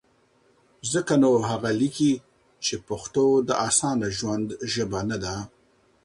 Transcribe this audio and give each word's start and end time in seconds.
ځکه 0.91 1.13
نو 1.21 1.31
هغه 1.49 1.69
لیکي، 1.79 2.13
چې 2.65 2.75
پښتو 2.87 3.25
د 3.47 3.49
اسانه 3.67 4.07
ژوند 4.17 4.47
ژبه 4.73 4.99
نه 5.09 5.17
ده؛ 5.23 5.35